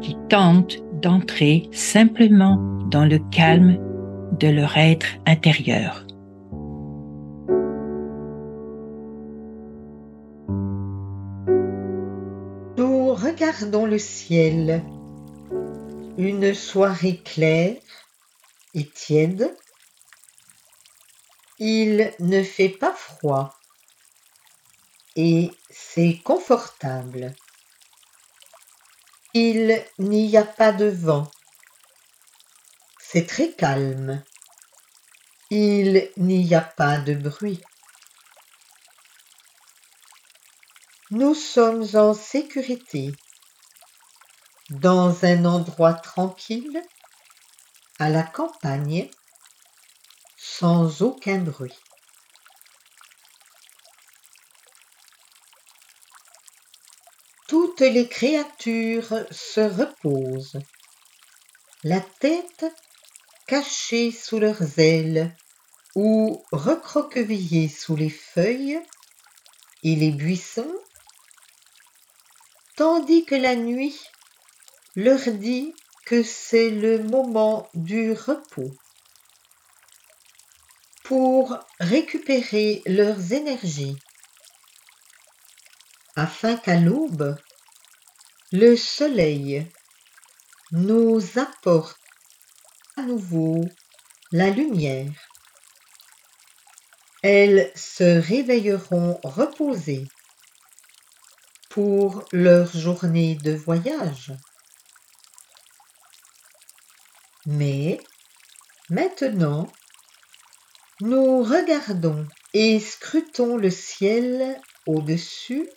qui 0.00 0.16
tentent 0.28 0.78
d'entrer 1.02 1.68
simplement 1.72 2.56
dans 2.90 3.04
le 3.04 3.18
calme 3.30 3.78
de 4.38 4.48
leur 4.48 4.76
être 4.76 5.06
intérieur. 5.26 6.06
Nous 12.76 13.14
regardons 13.14 13.86
le 13.86 13.98
ciel. 13.98 14.82
Une 16.18 16.54
soirée 16.54 17.20
claire 17.24 17.76
et 18.74 18.86
tiède. 18.86 19.54
Il 21.58 22.12
ne 22.20 22.42
fait 22.42 22.68
pas 22.68 22.92
froid 22.92 23.54
et 25.16 25.50
c'est 25.70 26.18
confortable. 26.24 27.34
Il 29.32 29.84
n'y 29.98 30.36
a 30.36 30.44
pas 30.44 30.72
de 30.72 30.86
vent. 30.86 31.30
C'est 32.98 33.26
très 33.26 33.52
calme. 33.52 34.24
Il 35.50 36.10
n'y 36.16 36.52
a 36.54 36.60
pas 36.60 36.98
de 36.98 37.14
bruit. 37.14 37.60
Nous 41.12 41.34
sommes 41.34 41.86
en 41.94 42.12
sécurité, 42.12 43.12
dans 44.70 45.24
un 45.24 45.44
endroit 45.44 45.94
tranquille, 45.94 46.82
à 48.00 48.08
la 48.08 48.24
campagne, 48.24 49.10
sans 50.36 51.02
aucun 51.02 51.38
bruit. 51.38 51.78
Toutes 57.50 57.80
les 57.80 58.06
créatures 58.06 59.26
se 59.32 59.60
reposent, 59.60 60.60
la 61.82 62.00
tête 62.00 62.64
cachée 63.48 64.12
sous 64.12 64.38
leurs 64.38 64.78
ailes 64.78 65.36
ou 65.96 66.44
recroquevillée 66.52 67.68
sous 67.68 67.96
les 67.96 68.08
feuilles 68.08 68.80
et 69.82 69.96
les 69.96 70.12
buissons, 70.12 70.78
tandis 72.76 73.24
que 73.24 73.34
la 73.34 73.56
nuit 73.56 73.98
leur 74.94 75.32
dit 75.32 75.74
que 76.06 76.22
c'est 76.22 76.70
le 76.70 77.02
moment 77.02 77.68
du 77.74 78.12
repos 78.12 78.70
pour 81.02 81.58
récupérer 81.80 82.80
leurs 82.86 83.32
énergies 83.32 83.96
afin 86.16 86.56
qu'à 86.56 86.76
l'aube, 86.76 87.36
le 88.52 88.76
soleil 88.76 89.66
nous 90.72 91.20
apporte 91.38 92.00
à 92.96 93.02
nouveau 93.02 93.64
la 94.32 94.50
lumière. 94.50 95.10
Elles 97.22 97.70
se 97.74 98.20
réveilleront 98.20 99.20
reposées 99.22 100.06
pour 101.68 102.24
leur 102.32 102.74
journée 102.76 103.36
de 103.36 103.52
voyage. 103.52 104.32
Mais 107.46 108.00
maintenant, 108.88 109.70
nous 111.00 111.42
regardons 111.42 112.26
et 112.52 112.80
scrutons 112.80 113.56
le 113.56 113.70
ciel 113.70 114.60
au-dessus 114.86 115.68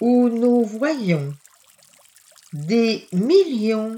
où 0.00 0.28
nous 0.28 0.64
voyons 0.64 1.34
des 2.52 3.06
millions 3.12 3.96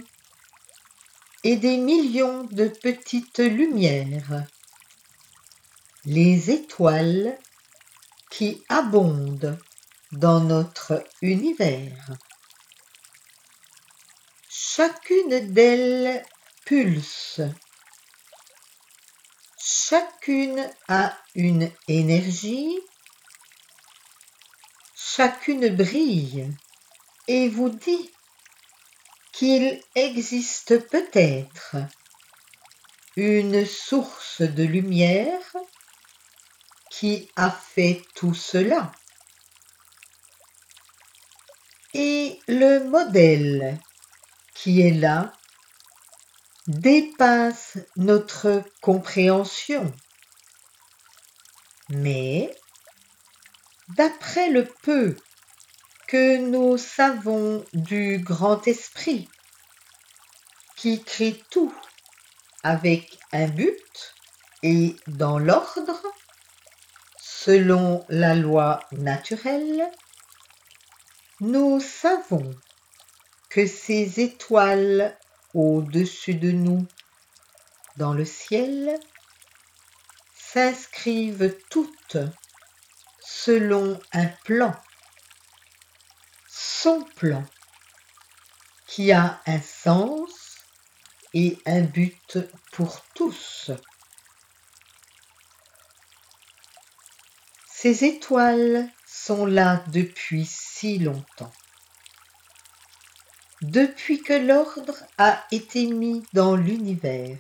et 1.45 1.57
des 1.57 1.77
millions 1.77 2.45
de 2.45 2.69
petites 2.69 3.39
lumières, 3.39 4.45
les 6.05 6.51
étoiles 6.51 7.39
qui 8.31 8.63
abondent 8.69 9.59
dans 10.13 10.41
notre 10.41 11.05
univers. 11.21 12.11
Chacune 14.49 15.53
d'elles 15.53 16.25
pulse, 16.65 17.41
chacune 19.59 20.71
a 20.89 21.17
une 21.35 21.71
énergie 21.89 22.79
chacune 25.15 25.69
brille 25.69 26.49
et 27.29 27.49
vous 27.51 27.69
dit 27.69 28.11
qu'il 29.33 29.79
existe 29.95 30.79
peut-être 30.89 31.77
une 33.17 33.67
source 33.67 34.41
de 34.41 34.63
lumière 34.63 35.57
qui 36.91 37.29
a 37.37 37.51
fait 37.51 38.03
tout 38.15 38.33
cela. 38.33 38.91
Et 41.93 42.41
le 42.49 42.89
modèle 42.89 43.79
qui 44.55 44.81
est 44.81 44.95
là 44.95 45.35
dépasse 46.67 47.77
notre 47.97 48.65
compréhension. 48.81 49.93
Mais 51.91 52.55
D'après 53.97 54.49
le 54.49 54.65
peu 54.83 55.17
que 56.09 56.39
nous 56.39 56.79
savons 56.79 57.63
du 57.75 58.19
grand 58.19 58.67
esprit, 58.67 59.29
qui 60.77 61.03
crée 61.03 61.43
tout 61.51 61.75
avec 62.63 63.19
un 63.33 63.49
but 63.49 64.15
et 64.63 64.97
dans 65.09 65.39
l'ordre, 65.39 66.01
selon 67.21 68.07
la 68.09 68.35
loi 68.35 68.81
naturelle, 68.93 69.91
nous 71.41 71.79
savons 71.81 72.51
que 73.51 73.67
ces 73.67 74.21
étoiles 74.21 75.19
au-dessus 75.53 76.35
de 76.35 76.51
nous, 76.51 76.87
dans 77.99 78.15
le 78.15 78.25
ciel, 78.25 78.99
s'inscrivent 80.35 81.55
toutes 81.69 82.17
selon 83.25 83.99
un 84.13 84.27
plan, 84.45 84.75
son 86.49 87.03
plan, 87.17 87.45
qui 88.87 89.13
a 89.13 89.41
un 89.47 89.61
sens 89.61 90.59
et 91.35 91.59
un 91.67 91.83
but 91.83 92.39
pour 92.73 93.03
tous. 93.15 93.71
Ces 97.71 98.05
étoiles 98.05 98.89
sont 99.07 99.47
là 99.47 99.83
depuis 99.89 100.45
si 100.45 100.99
longtemps. 100.99 101.53
Depuis 103.63 104.23
que 104.23 104.35
l'ordre 104.35 104.97
a 105.19 105.45
été 105.53 105.87
mis 105.87 106.23
dans 106.33 106.55
l'univers, 106.55 107.39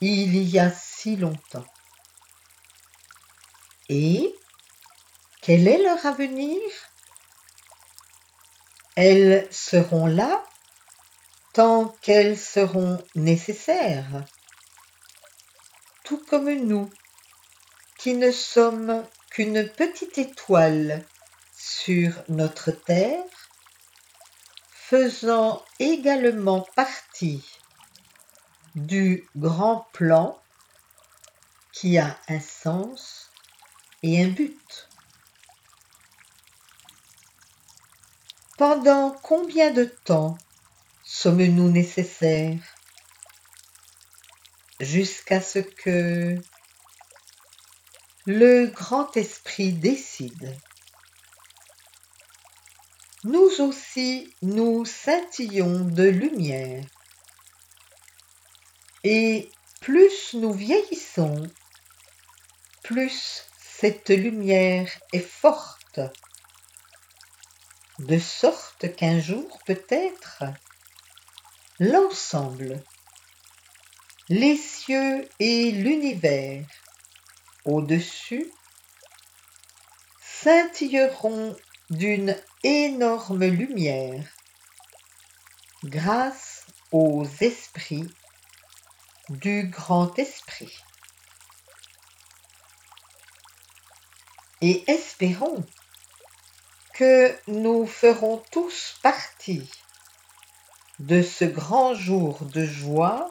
il 0.00 0.42
y 0.42 0.58
a 0.58 0.70
si 0.70 1.16
longtemps. 1.16 1.66
Et 3.92 4.36
quel 5.42 5.66
est 5.66 5.82
leur 5.82 6.06
avenir? 6.06 6.60
Elles 8.94 9.48
seront 9.52 10.06
là 10.06 10.44
tant 11.54 11.88
qu'elles 12.00 12.38
seront 12.38 13.04
nécessaires, 13.16 14.24
tout 16.04 16.24
comme 16.28 16.52
nous, 16.52 16.88
qui 17.98 18.14
ne 18.14 18.30
sommes 18.30 19.04
qu'une 19.28 19.68
petite 19.68 20.18
étoile 20.18 21.04
sur 21.58 22.12
notre 22.28 22.70
Terre, 22.70 23.24
faisant 24.70 25.64
également 25.80 26.60
partie 26.76 27.44
du 28.76 29.28
grand 29.34 29.88
plan 29.92 30.40
qui 31.72 31.98
a 31.98 32.16
un 32.28 32.38
sens 32.38 33.29
et 34.02 34.22
un 34.22 34.28
but. 34.28 34.88
Pendant 38.56 39.12
combien 39.22 39.70
de 39.70 39.84
temps 39.84 40.36
sommes-nous 41.04 41.70
nécessaires 41.70 42.60
jusqu'à 44.80 45.40
ce 45.40 45.58
que 45.58 46.38
le 48.26 48.66
grand 48.66 49.16
esprit 49.16 49.72
décide? 49.72 50.56
Nous 53.24 53.60
aussi, 53.60 54.34
nous 54.40 54.84
scintillons 54.86 55.80
de 55.80 56.04
lumière. 56.04 56.84
Et 59.04 59.50
plus 59.80 60.34
nous 60.34 60.52
vieillissons, 60.52 61.46
plus 62.82 63.49
cette 63.80 64.10
lumière 64.10 64.90
est 65.14 65.26
forte, 65.26 66.00
de 67.98 68.18
sorte 68.18 68.94
qu'un 68.94 69.18
jour 69.18 69.58
peut-être, 69.64 70.44
l'ensemble, 71.78 72.82
les 74.28 74.58
cieux 74.58 75.26
et 75.38 75.70
l'univers 75.70 76.66
au-dessus, 77.64 78.52
scintilleront 80.20 81.56
d'une 81.88 82.36
énorme 82.62 83.46
lumière 83.46 84.28
grâce 85.84 86.66
aux 86.92 87.24
esprits 87.40 88.10
du 89.30 89.68
grand 89.68 90.18
esprit. 90.18 90.76
Et 94.60 94.84
espérons 94.90 95.64
que 96.94 97.34
nous 97.46 97.86
ferons 97.86 98.42
tous 98.50 98.98
partie 99.02 99.70
de 100.98 101.22
ce 101.22 101.46
grand 101.46 101.94
jour 101.94 102.44
de 102.44 102.66
joie 102.66 103.30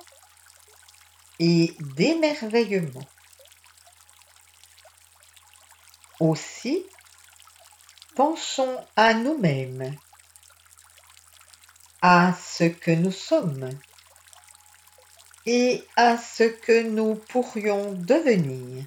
et 1.37 1.75
d'émerveillement. 1.95 3.07
Aussi, 6.19 6.83
pensons 8.15 8.83
à 8.95 9.13
nous-mêmes, 9.13 9.95
à 12.01 12.33
ce 12.33 12.63
que 12.63 12.91
nous 12.91 13.11
sommes 13.11 13.69
et 15.45 15.83
à 15.95 16.17
ce 16.17 16.43
que 16.43 16.81
nous 16.81 17.15
pourrions 17.15 17.93
devenir. 17.93 18.83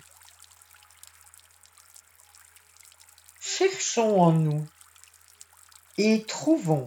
Cherchons 3.59 4.19
en 4.21 4.33
nous 4.33 4.67
et 5.99 6.25
trouvons 6.25 6.87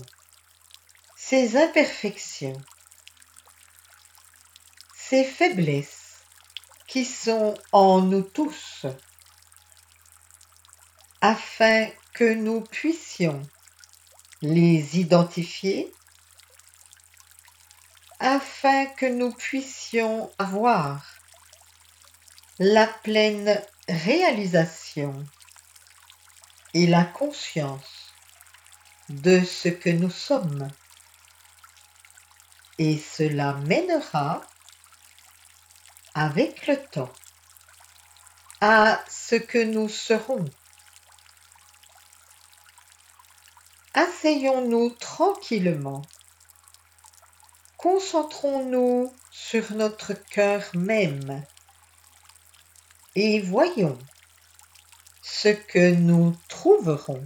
ces 1.15 1.57
imperfections, 1.57 2.59
ces 4.95 5.23
faiblesses 5.23 6.23
qui 6.88 7.06
sont 7.06 7.53
en 7.71 8.01
nous 8.01 8.23
tous 8.23 8.88
afin 11.21 11.88
que 12.13 12.33
nous 12.33 12.62
puissions 12.62 13.41
les 14.41 14.97
identifier, 14.97 15.94
afin 18.19 18.88
que 18.88 19.06
nous 19.06 19.33
puissions 19.33 20.31
avoir 20.39 21.03
la 22.57 22.88
pleine 22.88 23.62
réalisation 23.88 25.25
et 26.75 26.88
la 26.88 27.06
conscience 27.06 28.13
de 29.07 29.39
ce 29.44 29.69
que 29.69 29.89
nous 29.89 30.10
sommes. 30.10 30.68
Et 32.77 32.98
cela 32.98 33.54
mènera, 33.54 34.42
avec 36.13 36.68
le 36.68 36.75
temps, 36.75 37.13
à 38.60 39.01
ce 39.10 39.36
que 39.36 39.63
nous 39.63 39.88
serons. 39.88 40.44
Asseyons-nous 43.94 44.89
tranquillement. 44.89 46.01
Concentrons-nous 47.77 49.16
sur 49.31 49.72
notre 49.75 50.12
cœur 50.13 50.62
même 50.74 51.42
et 53.16 53.39
voyons 53.39 53.98
ce 55.45 55.50
que 55.50 55.94
nous 55.94 56.36
trouverons. 56.47 57.21